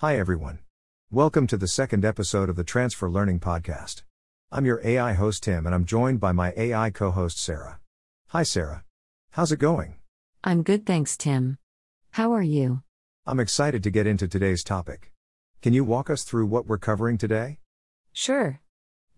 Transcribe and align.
Hi, 0.00 0.18
everyone. 0.18 0.60
Welcome 1.10 1.46
to 1.48 1.58
the 1.58 1.68
second 1.68 2.06
episode 2.06 2.48
of 2.48 2.56
the 2.56 2.64
Transfer 2.64 3.10
Learning 3.10 3.38
Podcast. 3.38 4.00
I'm 4.50 4.64
your 4.64 4.80
AI 4.82 5.12
host, 5.12 5.42
Tim, 5.42 5.66
and 5.66 5.74
I'm 5.74 5.84
joined 5.84 6.20
by 6.20 6.32
my 6.32 6.54
AI 6.56 6.88
co 6.88 7.10
host, 7.10 7.38
Sarah. 7.38 7.80
Hi, 8.28 8.42
Sarah. 8.42 8.82
How's 9.32 9.52
it 9.52 9.58
going? 9.58 9.96
I'm 10.42 10.62
good, 10.62 10.86
thanks, 10.86 11.18
Tim. 11.18 11.58
How 12.12 12.32
are 12.32 12.40
you? 12.40 12.82
I'm 13.26 13.38
excited 13.38 13.82
to 13.82 13.90
get 13.90 14.06
into 14.06 14.26
today's 14.26 14.64
topic. 14.64 15.12
Can 15.60 15.74
you 15.74 15.84
walk 15.84 16.08
us 16.08 16.24
through 16.24 16.46
what 16.46 16.66
we're 16.66 16.78
covering 16.78 17.18
today? 17.18 17.58
Sure. 18.14 18.58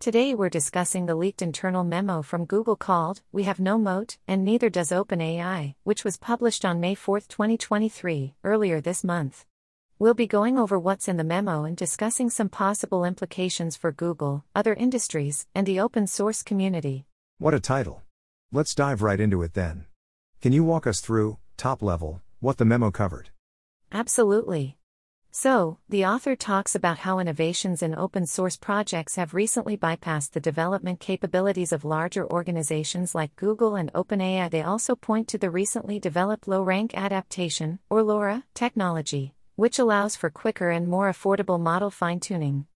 Today 0.01 0.35
we're 0.35 0.49
discussing 0.49 1.07
the 1.07 1.15
leaked 1.15 1.43
internal 1.43 1.85
memo 1.85 2.23
from 2.23 2.45
Google 2.45 2.75
called 2.75 3.23
We 3.31 3.45
Have 3.45 3.61
No 3.61 3.79
Moat, 3.79 4.19
and 4.27 4.45
Neither 4.45 4.69
Does 4.69 4.91
OpenAI, 4.91 5.77
which 5.85 6.03
was 6.03 6.17
published 6.17 6.65
on 6.65 6.81
May 6.81 6.97
4, 6.97 7.21
2023, 7.21 8.35
earlier 8.43 8.81
this 8.81 9.05
month. 9.05 9.47
We'll 10.03 10.15
be 10.15 10.27
going 10.27 10.59
over 10.59 10.81
what's 10.81 11.07
in 11.07 11.17
the 11.17 11.23
memo 11.23 11.63
and 11.63 11.77
discussing 11.77 12.29
some 12.29 12.49
possible 12.49 13.05
implications 13.05 13.77
for 13.77 13.93
Google, 13.93 14.45
other 14.53 14.75
industries, 14.75 15.47
and 15.55 15.65
the 15.65 15.79
open 15.79 16.09
source 16.09 16.43
community. 16.43 17.07
What 17.39 17.55
a 17.55 17.61
title! 17.61 18.03
Let's 18.51 18.75
dive 18.75 19.01
right 19.01 19.21
into 19.21 19.45
it 19.45 19.55
then. 19.55 19.85
Can 20.41 20.53
you 20.53 20.65
walk 20.65 20.89
us 20.89 21.01
through, 21.01 21.39
top 21.57 21.83
level, 21.83 22.21
what 22.41 22.57
the 22.59 22.65
memo 22.65 22.91
covered? 22.91 23.31
Absolutely. 23.93 24.77
So, 25.31 25.79
the 25.89 26.05
author 26.05 26.35
talks 26.35 26.75
about 26.75 26.99
how 26.99 27.21
innovations 27.21 27.81
in 27.81 27.95
open 27.95 28.27
source 28.27 28.57
projects 28.57 29.15
have 29.15 29.35
recently 29.35 29.77
bypassed 29.77 30.33
the 30.33 30.41
development 30.41 30.99
capabilities 30.99 31.73
of 31.73 31.85
larger 31.85 32.27
organizations 32.29 33.15
like 33.15 33.37
Google 33.37 33.77
and 33.77 33.93
OpenAI. 33.93 34.51
They 34.51 34.63
also 34.63 34.97
point 34.97 35.29
to 35.29 35.39
the 35.39 35.49
recently 35.49 36.01
developed 36.01 36.49
low 36.49 36.65
rank 36.65 36.93
adaptation, 36.97 37.79
or 37.89 38.03
LoRA, 38.03 38.43
technology, 38.53 39.33
which 39.57 39.79
allows 39.79 40.17
for 40.17 40.31
quicker 40.31 40.71
and 40.71 40.89
more 40.89 41.11
affordable 41.11 41.61
model 41.61 41.91
fine 41.91 42.21
tuning. 42.21 42.67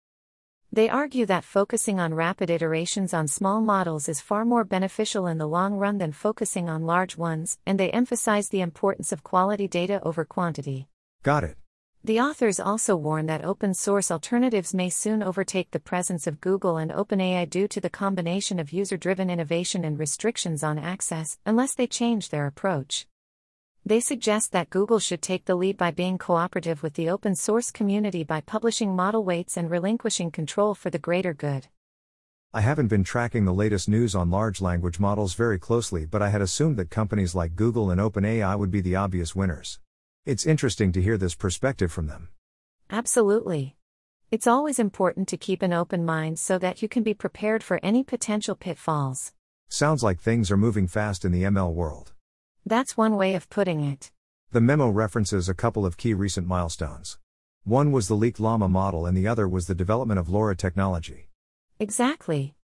They 0.72 0.88
argue 0.88 1.24
that 1.26 1.44
focusing 1.44 1.98
on 2.00 2.14
rapid 2.14 2.50
iterations 2.50 3.14
on 3.14 3.28
small 3.28 3.60
models 3.60 4.08
is 4.08 4.20
far 4.20 4.44
more 4.44 4.64
beneficial 4.64 5.26
in 5.26 5.38
the 5.38 5.48
long 5.48 5.74
run 5.74 5.98
than 5.98 6.12
focusing 6.12 6.68
on 6.68 6.84
large 6.84 7.16
ones, 7.16 7.58
and 7.64 7.80
they 7.80 7.90
emphasize 7.90 8.48
the 8.48 8.60
importance 8.60 9.12
of 9.12 9.22
quality 9.22 9.68
data 9.68 10.02
over 10.02 10.24
quantity. 10.24 10.88
Got 11.22 11.44
it. 11.44 11.56
The 12.04 12.20
authors 12.20 12.60
also 12.60 12.94
warn 12.94 13.26
that 13.26 13.44
open 13.44 13.74
source 13.74 14.12
alternatives 14.12 14.72
may 14.74 14.90
soon 14.90 15.22
overtake 15.22 15.70
the 15.70 15.80
presence 15.80 16.28
of 16.28 16.40
Google 16.40 16.76
and 16.76 16.92
OpenAI 16.92 17.50
due 17.50 17.66
to 17.66 17.80
the 17.80 17.90
combination 17.90 18.60
of 18.60 18.72
user 18.72 18.96
driven 18.96 19.28
innovation 19.28 19.84
and 19.84 19.98
restrictions 19.98 20.62
on 20.62 20.78
access, 20.78 21.38
unless 21.44 21.74
they 21.74 21.88
change 21.88 22.28
their 22.28 22.46
approach. 22.46 23.08
They 23.86 24.00
suggest 24.00 24.50
that 24.50 24.68
Google 24.68 24.98
should 24.98 25.22
take 25.22 25.44
the 25.44 25.54
lead 25.54 25.76
by 25.76 25.92
being 25.92 26.18
cooperative 26.18 26.82
with 26.82 26.94
the 26.94 27.08
open 27.08 27.36
source 27.36 27.70
community 27.70 28.24
by 28.24 28.40
publishing 28.40 28.96
model 28.96 29.22
weights 29.22 29.56
and 29.56 29.70
relinquishing 29.70 30.32
control 30.32 30.74
for 30.74 30.90
the 30.90 30.98
greater 30.98 31.32
good. 31.32 31.68
I 32.52 32.62
haven't 32.62 32.88
been 32.88 33.04
tracking 33.04 33.44
the 33.44 33.54
latest 33.54 33.88
news 33.88 34.16
on 34.16 34.28
large 34.28 34.60
language 34.60 34.98
models 34.98 35.34
very 35.34 35.60
closely, 35.60 36.04
but 36.04 36.20
I 36.20 36.30
had 36.30 36.42
assumed 36.42 36.76
that 36.78 36.90
companies 36.90 37.36
like 37.36 37.54
Google 37.54 37.92
and 37.92 38.00
OpenAI 38.00 38.58
would 38.58 38.72
be 38.72 38.80
the 38.80 38.96
obvious 38.96 39.36
winners. 39.36 39.78
It's 40.24 40.46
interesting 40.46 40.90
to 40.90 41.00
hear 41.00 41.16
this 41.16 41.36
perspective 41.36 41.92
from 41.92 42.08
them. 42.08 42.30
Absolutely. 42.90 43.76
It's 44.32 44.48
always 44.48 44.80
important 44.80 45.28
to 45.28 45.36
keep 45.36 45.62
an 45.62 45.72
open 45.72 46.04
mind 46.04 46.40
so 46.40 46.58
that 46.58 46.82
you 46.82 46.88
can 46.88 47.04
be 47.04 47.14
prepared 47.14 47.62
for 47.62 47.78
any 47.84 48.02
potential 48.02 48.56
pitfalls. 48.56 49.32
Sounds 49.68 50.02
like 50.02 50.18
things 50.18 50.50
are 50.50 50.56
moving 50.56 50.88
fast 50.88 51.24
in 51.24 51.30
the 51.30 51.44
ML 51.44 51.72
world. 51.72 52.14
That's 52.68 52.96
one 52.96 53.14
way 53.14 53.36
of 53.36 53.48
putting 53.48 53.84
it. 53.84 54.10
The 54.50 54.60
memo 54.60 54.88
references 54.88 55.48
a 55.48 55.54
couple 55.54 55.86
of 55.86 55.96
key 55.96 56.14
recent 56.14 56.48
milestones. 56.48 57.16
One 57.62 57.92
was 57.92 58.08
the 58.08 58.16
leaked 58.16 58.40
Llama 58.40 58.68
model, 58.68 59.06
and 59.06 59.16
the 59.16 59.28
other 59.28 59.48
was 59.48 59.68
the 59.68 59.74
development 59.76 60.18
of 60.18 60.26
LoRA 60.26 60.56
technology. 60.56 61.28
Exactly. 61.78 62.56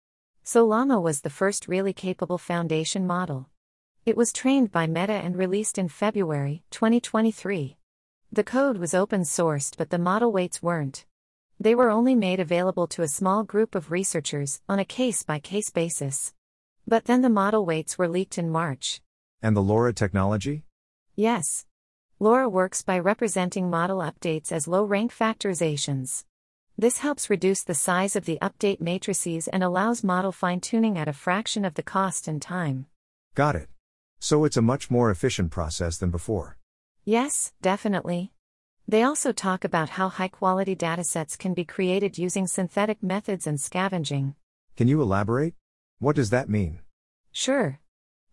So, 0.42 0.64
Llama 0.64 0.98
was 0.98 1.20
the 1.20 1.28
first 1.28 1.68
really 1.68 1.92
capable 1.92 2.38
foundation 2.38 3.06
model. 3.06 3.50
It 4.06 4.16
was 4.16 4.32
trained 4.32 4.72
by 4.72 4.86
Meta 4.86 5.12
and 5.12 5.36
released 5.36 5.76
in 5.76 5.88
February 5.88 6.62
2023. 6.70 7.76
The 8.32 8.44
code 8.44 8.78
was 8.78 8.94
open 8.94 9.22
sourced, 9.24 9.76
but 9.76 9.90
the 9.90 9.98
model 9.98 10.32
weights 10.32 10.62
weren't. 10.62 11.04
They 11.58 11.74
were 11.74 11.90
only 11.90 12.14
made 12.14 12.40
available 12.40 12.86
to 12.86 13.02
a 13.02 13.08
small 13.08 13.44
group 13.44 13.74
of 13.74 13.90
researchers 13.90 14.62
on 14.66 14.78
a 14.78 14.84
case 14.86 15.22
by 15.22 15.40
case 15.40 15.68
basis. 15.68 16.32
But 16.86 17.04
then 17.04 17.20
the 17.20 17.28
model 17.28 17.66
weights 17.66 17.98
were 17.98 18.08
leaked 18.08 18.38
in 18.38 18.48
March. 18.48 19.02
And 19.42 19.56
the 19.56 19.62
LoRA 19.62 19.94
technology? 19.94 20.64
Yes. 21.16 21.66
LoRA 22.20 22.48
works 22.50 22.82
by 22.82 22.98
representing 22.98 23.70
model 23.70 23.98
updates 23.98 24.52
as 24.52 24.68
low 24.68 24.84
rank 24.84 25.14
factorizations. 25.16 26.24
This 26.76 26.98
helps 26.98 27.30
reduce 27.30 27.62
the 27.62 27.74
size 27.74 28.16
of 28.16 28.24
the 28.24 28.38
update 28.40 28.80
matrices 28.80 29.48
and 29.48 29.62
allows 29.62 30.04
model 30.04 30.32
fine 30.32 30.60
tuning 30.60 30.98
at 30.98 31.08
a 31.08 31.12
fraction 31.12 31.64
of 31.64 31.74
the 31.74 31.82
cost 31.82 32.28
and 32.28 32.40
time. 32.40 32.86
Got 33.34 33.56
it. 33.56 33.68
So 34.18 34.44
it's 34.44 34.56
a 34.56 34.62
much 34.62 34.90
more 34.90 35.10
efficient 35.10 35.50
process 35.50 35.96
than 35.96 36.10
before. 36.10 36.58
Yes, 37.04 37.52
definitely. 37.62 38.32
They 38.86 39.02
also 39.02 39.32
talk 39.32 39.64
about 39.64 39.90
how 39.90 40.08
high 40.08 40.28
quality 40.28 40.76
datasets 40.76 41.38
can 41.38 41.54
be 41.54 41.64
created 41.64 42.18
using 42.18 42.46
synthetic 42.46 43.02
methods 43.02 43.46
and 43.46 43.60
scavenging. 43.60 44.34
Can 44.76 44.88
you 44.88 45.00
elaborate? 45.00 45.54
What 45.98 46.16
does 46.16 46.30
that 46.30 46.48
mean? 46.48 46.80
Sure. 47.32 47.78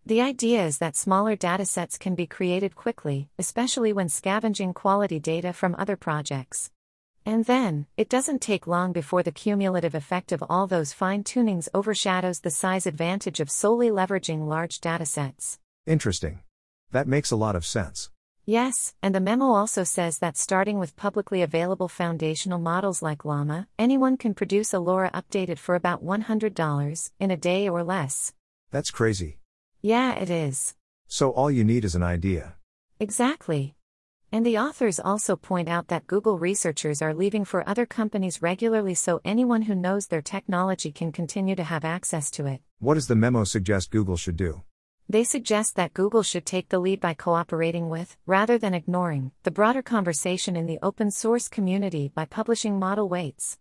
The 0.08 0.22
idea 0.22 0.64
is 0.64 0.78
that 0.78 0.96
smaller 0.96 1.36
datasets 1.36 1.98
can 1.98 2.14
be 2.14 2.26
created 2.26 2.74
quickly, 2.74 3.28
especially 3.38 3.92
when 3.92 4.08
scavenging 4.08 4.72
quality 4.72 5.20
data 5.20 5.52
from 5.52 5.76
other 5.78 5.96
projects. 5.96 6.70
And 7.26 7.44
then, 7.44 7.84
it 7.94 8.08
doesn't 8.08 8.40
take 8.40 8.66
long 8.66 8.92
before 8.92 9.22
the 9.22 9.32
cumulative 9.32 9.94
effect 9.94 10.32
of 10.32 10.42
all 10.48 10.66
those 10.66 10.94
fine 10.94 11.24
tunings 11.24 11.68
overshadows 11.74 12.40
the 12.40 12.50
size 12.50 12.86
advantage 12.86 13.38
of 13.38 13.50
solely 13.50 13.90
leveraging 13.90 14.48
large 14.48 14.80
datasets. 14.80 15.58
Interesting. 15.86 16.40
That 16.90 17.06
makes 17.06 17.30
a 17.30 17.36
lot 17.36 17.54
of 17.54 17.66
sense. 17.66 18.08
Yes, 18.46 18.94
and 19.02 19.14
the 19.14 19.20
memo 19.20 19.52
also 19.52 19.84
says 19.84 20.20
that 20.20 20.38
starting 20.38 20.78
with 20.78 20.96
publicly 20.96 21.42
available 21.42 21.88
foundational 21.88 22.58
models 22.58 23.02
like 23.02 23.26
Llama, 23.26 23.68
anyone 23.78 24.16
can 24.16 24.32
produce 24.32 24.72
a 24.72 24.78
LoRA 24.78 25.12
updated 25.12 25.58
for 25.58 25.74
about 25.74 26.02
$100 26.02 27.10
in 27.20 27.30
a 27.30 27.36
day 27.36 27.68
or 27.68 27.84
less. 27.84 28.32
That's 28.70 28.90
crazy. 28.90 29.38
Yeah, 29.80 30.14
it 30.14 30.28
is. 30.28 30.74
So 31.06 31.30
all 31.30 31.50
you 31.50 31.62
need 31.62 31.84
is 31.84 31.94
an 31.94 32.02
idea. 32.02 32.56
Exactly. 32.98 33.76
And 34.32 34.44
the 34.44 34.58
authors 34.58 35.00
also 35.00 35.36
point 35.36 35.68
out 35.68 35.88
that 35.88 36.06
Google 36.06 36.38
researchers 36.38 37.00
are 37.00 37.14
leaving 37.14 37.44
for 37.44 37.66
other 37.66 37.86
companies 37.86 38.42
regularly 38.42 38.94
so 38.94 39.20
anyone 39.24 39.62
who 39.62 39.74
knows 39.74 40.08
their 40.08 40.20
technology 40.20 40.92
can 40.92 41.12
continue 41.12 41.54
to 41.56 41.62
have 41.64 41.84
access 41.84 42.30
to 42.32 42.46
it. 42.46 42.60
What 42.80 42.94
does 42.94 43.06
the 43.06 43.16
memo 43.16 43.44
suggest 43.44 43.90
Google 43.90 44.16
should 44.16 44.36
do? 44.36 44.62
They 45.08 45.24
suggest 45.24 45.76
that 45.76 45.94
Google 45.94 46.22
should 46.22 46.44
take 46.44 46.68
the 46.68 46.78
lead 46.78 47.00
by 47.00 47.14
cooperating 47.14 47.88
with, 47.88 48.18
rather 48.26 48.58
than 48.58 48.74
ignoring, 48.74 49.32
the 49.44 49.50
broader 49.50 49.80
conversation 49.80 50.56
in 50.56 50.66
the 50.66 50.78
open 50.82 51.10
source 51.10 51.48
community 51.48 52.12
by 52.14 52.26
publishing 52.26 52.78
model 52.78 53.08
weights. 53.08 53.58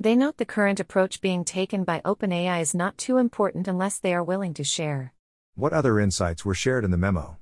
They 0.00 0.16
note 0.16 0.38
the 0.38 0.46
current 0.46 0.80
approach 0.80 1.20
being 1.20 1.44
taken 1.44 1.84
by 1.84 2.00
OpenAI 2.04 2.62
is 2.62 2.74
not 2.74 2.96
too 2.96 3.18
important 3.18 3.68
unless 3.68 3.98
they 3.98 4.14
are 4.14 4.24
willing 4.24 4.54
to 4.54 4.64
share. 4.64 5.12
What 5.58 5.72
other 5.72 5.98
insights 5.98 6.44
were 6.44 6.54
shared 6.54 6.84
in 6.84 6.90
the 6.90 6.98
memo? 6.98 7.38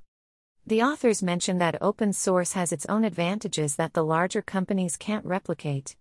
The 0.65 0.81
authors 0.81 1.21
mention 1.21 1.57
that 1.57 1.81
open 1.81 2.13
source 2.13 2.53
has 2.53 2.71
its 2.71 2.85
own 2.85 3.03
advantages 3.03 3.75
that 3.75 3.91
the 3.91 4.05
larger 4.05 4.41
companies 4.41 4.95
can't 4.95 5.25
replicate. 5.25 5.97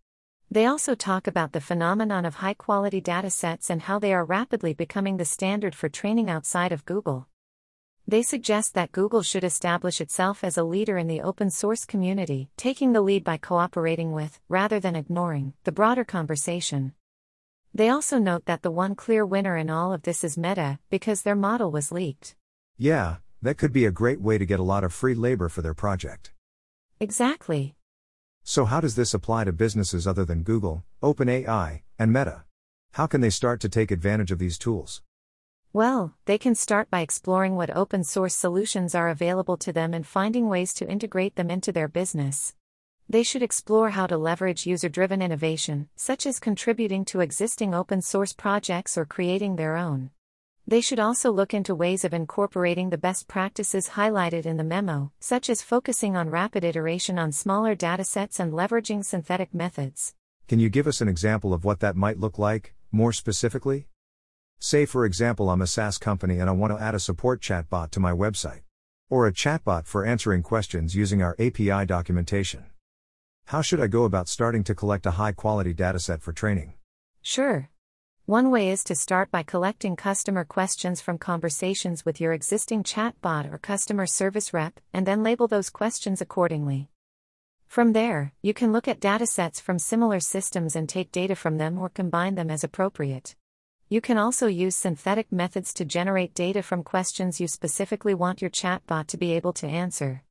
They 0.48 0.64
also 0.64 0.94
talk 0.94 1.26
about 1.26 1.50
the 1.50 1.60
phenomenon 1.60 2.24
of 2.24 2.36
high 2.36 2.54
quality 2.54 3.02
datasets 3.02 3.68
and 3.68 3.82
how 3.82 3.98
they 3.98 4.14
are 4.14 4.24
rapidly 4.24 4.74
becoming 4.74 5.16
the 5.16 5.24
standard 5.24 5.74
for 5.74 5.88
training 5.88 6.30
outside 6.30 6.70
of 6.70 6.84
Google. 6.84 7.26
They 8.06 8.22
suggest 8.22 8.74
that 8.74 8.92
Google 8.92 9.22
should 9.22 9.42
establish 9.42 10.00
itself 10.00 10.44
as 10.44 10.56
a 10.56 10.62
leader 10.62 10.96
in 10.96 11.08
the 11.08 11.20
open 11.20 11.50
source 11.50 11.84
community, 11.84 12.48
taking 12.56 12.92
the 12.92 13.00
lead 13.00 13.24
by 13.24 13.38
cooperating 13.38 14.12
with, 14.12 14.38
rather 14.48 14.78
than 14.78 14.94
ignoring, 14.94 15.54
the 15.64 15.72
broader 15.72 16.04
conversation. 16.04 16.94
They 17.76 17.88
also 17.88 18.18
note 18.18 18.44
that 18.44 18.62
the 18.62 18.70
one 18.70 18.94
clear 18.94 19.26
winner 19.26 19.56
in 19.56 19.68
all 19.68 19.92
of 19.92 20.02
this 20.02 20.22
is 20.22 20.38
Meta, 20.38 20.78
because 20.90 21.22
their 21.22 21.34
model 21.34 21.72
was 21.72 21.90
leaked. 21.90 22.36
Yeah, 22.78 23.16
that 23.42 23.58
could 23.58 23.72
be 23.72 23.84
a 23.84 23.90
great 23.90 24.20
way 24.20 24.38
to 24.38 24.46
get 24.46 24.60
a 24.60 24.62
lot 24.62 24.84
of 24.84 24.92
free 24.92 25.14
labor 25.14 25.48
for 25.48 25.60
their 25.60 25.74
project. 25.74 26.32
Exactly. 27.00 27.74
So, 28.44 28.64
how 28.66 28.80
does 28.80 28.94
this 28.94 29.12
apply 29.12 29.44
to 29.44 29.52
businesses 29.52 30.06
other 30.06 30.24
than 30.24 30.44
Google, 30.44 30.84
OpenAI, 31.02 31.82
and 31.98 32.12
Meta? 32.12 32.44
How 32.92 33.08
can 33.08 33.20
they 33.20 33.30
start 33.30 33.60
to 33.62 33.68
take 33.68 33.90
advantage 33.90 34.30
of 34.30 34.38
these 34.38 34.56
tools? 34.56 35.02
Well, 35.72 36.14
they 36.26 36.38
can 36.38 36.54
start 36.54 36.88
by 36.90 37.00
exploring 37.00 37.56
what 37.56 37.74
open 37.74 38.04
source 38.04 38.36
solutions 38.36 38.94
are 38.94 39.08
available 39.08 39.56
to 39.56 39.72
them 39.72 39.92
and 39.92 40.06
finding 40.06 40.48
ways 40.48 40.72
to 40.74 40.88
integrate 40.88 41.34
them 41.34 41.50
into 41.50 41.72
their 41.72 41.88
business. 41.88 42.54
They 43.08 43.22
should 43.22 43.42
explore 43.42 43.90
how 43.90 44.06
to 44.06 44.16
leverage 44.16 44.66
user 44.66 44.88
driven 44.88 45.20
innovation, 45.20 45.88
such 45.94 46.26
as 46.26 46.40
contributing 46.40 47.04
to 47.06 47.20
existing 47.20 47.74
open 47.74 48.00
source 48.00 48.32
projects 48.32 48.96
or 48.96 49.04
creating 49.04 49.56
their 49.56 49.76
own. 49.76 50.10
They 50.66 50.80
should 50.80 50.98
also 50.98 51.30
look 51.30 51.52
into 51.52 51.74
ways 51.74 52.06
of 52.06 52.14
incorporating 52.14 52.88
the 52.88 52.96
best 52.96 53.28
practices 53.28 53.90
highlighted 53.90 54.46
in 54.46 54.56
the 54.56 54.64
memo, 54.64 55.12
such 55.20 55.50
as 55.50 55.60
focusing 55.60 56.16
on 56.16 56.30
rapid 56.30 56.64
iteration 56.64 57.18
on 57.18 57.32
smaller 57.32 57.76
datasets 57.76 58.40
and 58.40 58.54
leveraging 58.54 59.04
synthetic 59.04 59.52
methods. 59.52 60.14
Can 60.48 60.58
you 60.58 60.70
give 60.70 60.86
us 60.86 61.02
an 61.02 61.08
example 61.08 61.52
of 61.52 61.66
what 61.66 61.80
that 61.80 61.96
might 61.96 62.18
look 62.18 62.38
like, 62.38 62.74
more 62.90 63.12
specifically? 63.12 63.88
Say, 64.58 64.86
for 64.86 65.04
example, 65.04 65.50
I'm 65.50 65.60
a 65.60 65.66
SaaS 65.66 65.98
company 65.98 66.38
and 66.38 66.48
I 66.48 66.54
want 66.54 66.72
to 66.74 66.82
add 66.82 66.94
a 66.94 67.00
support 67.00 67.42
chatbot 67.42 67.90
to 67.90 68.00
my 68.00 68.12
website. 68.12 68.60
Or 69.10 69.26
a 69.26 69.32
chatbot 69.32 69.86
for 69.86 70.06
answering 70.06 70.42
questions 70.42 70.94
using 70.94 71.22
our 71.22 71.36
API 71.38 71.84
documentation. 71.84 72.64
How 73.46 73.60
should 73.60 73.80
I 73.80 73.88
go 73.88 74.04
about 74.04 74.28
starting 74.28 74.64
to 74.64 74.74
collect 74.74 75.06
a 75.06 75.12
high 75.12 75.32
quality 75.32 75.74
dataset 75.74 76.22
for 76.22 76.32
training? 76.32 76.74
Sure. 77.20 77.68
One 78.26 78.50
way 78.50 78.70
is 78.70 78.82
to 78.84 78.94
start 78.94 79.30
by 79.30 79.42
collecting 79.42 79.96
customer 79.96 80.44
questions 80.44 81.02
from 81.02 81.18
conversations 81.18 82.06
with 82.06 82.22
your 82.22 82.32
existing 82.32 82.84
chatbot 82.84 83.52
or 83.52 83.58
customer 83.58 84.06
service 84.06 84.54
rep, 84.54 84.80
and 84.94 85.06
then 85.06 85.22
label 85.22 85.46
those 85.46 85.68
questions 85.68 86.22
accordingly. 86.22 86.88
From 87.68 87.92
there, 87.92 88.32
you 88.40 88.54
can 88.54 88.72
look 88.72 88.88
at 88.88 89.00
datasets 89.00 89.60
from 89.60 89.78
similar 89.78 90.20
systems 90.20 90.74
and 90.74 90.88
take 90.88 91.12
data 91.12 91.36
from 91.36 91.58
them 91.58 91.78
or 91.78 91.90
combine 91.90 92.36
them 92.36 92.50
as 92.50 92.64
appropriate. 92.64 93.36
You 93.90 94.00
can 94.00 94.16
also 94.16 94.46
use 94.46 94.74
synthetic 94.74 95.30
methods 95.30 95.74
to 95.74 95.84
generate 95.84 96.32
data 96.32 96.62
from 96.62 96.82
questions 96.82 97.42
you 97.42 97.48
specifically 97.48 98.14
want 98.14 98.40
your 98.40 98.50
chatbot 98.50 99.06
to 99.08 99.18
be 99.18 99.32
able 99.32 99.52
to 99.54 99.66
answer. 99.66 100.22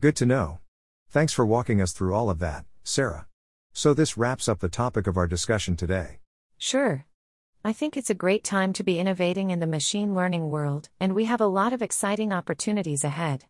Good 0.00 0.16
to 0.16 0.26
know. 0.26 0.58
Thanks 1.10 1.32
for 1.32 1.46
walking 1.46 1.80
us 1.80 1.92
through 1.92 2.14
all 2.14 2.28
of 2.28 2.38
that, 2.40 2.66
Sarah. 2.84 3.26
So, 3.72 3.94
this 3.94 4.18
wraps 4.18 4.46
up 4.46 4.58
the 4.58 4.68
topic 4.68 5.06
of 5.06 5.16
our 5.16 5.26
discussion 5.26 5.74
today. 5.74 6.18
Sure. 6.58 7.06
I 7.64 7.72
think 7.72 7.96
it's 7.96 8.10
a 8.10 8.14
great 8.14 8.44
time 8.44 8.74
to 8.74 8.82
be 8.82 8.98
innovating 8.98 9.48
in 9.50 9.58
the 9.58 9.66
machine 9.66 10.14
learning 10.14 10.50
world, 10.50 10.90
and 11.00 11.14
we 11.14 11.24
have 11.24 11.40
a 11.40 11.46
lot 11.46 11.72
of 11.72 11.80
exciting 11.80 12.30
opportunities 12.30 13.04
ahead. 13.04 13.46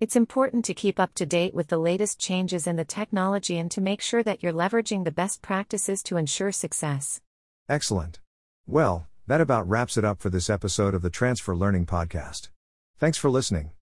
It's 0.00 0.16
important 0.16 0.64
to 0.64 0.74
keep 0.74 0.98
up 0.98 1.14
to 1.14 1.26
date 1.26 1.54
with 1.54 1.68
the 1.68 1.76
latest 1.76 2.18
changes 2.18 2.66
in 2.66 2.76
the 2.76 2.84
technology 2.86 3.58
and 3.58 3.70
to 3.72 3.82
make 3.82 4.00
sure 4.00 4.22
that 4.22 4.42
you're 4.42 4.52
leveraging 4.52 5.04
the 5.04 5.12
best 5.12 5.42
practices 5.42 6.02
to 6.04 6.16
ensure 6.16 6.52
success. 6.52 7.20
Excellent. 7.68 8.20
Well, 8.66 9.08
that 9.26 9.42
about 9.42 9.68
wraps 9.68 9.98
it 9.98 10.04
up 10.04 10.20
for 10.20 10.30
this 10.30 10.48
episode 10.48 10.94
of 10.94 11.02
the 11.02 11.10
Transfer 11.10 11.54
Learning 11.54 11.84
Podcast. 11.84 12.48
Thanks 12.98 13.18
for 13.18 13.28
listening. 13.28 13.72